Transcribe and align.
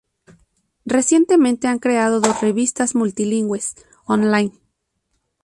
Recientemente, 0.83 1.67
ha 1.67 1.77
creado 1.77 2.21
dos 2.21 2.41
revistas 2.41 2.95
multilingües 2.95 3.75
online. 4.07 4.51